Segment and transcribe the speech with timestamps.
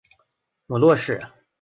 [0.65, 1.21] 母骆氏。